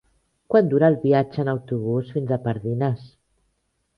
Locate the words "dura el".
0.71-0.97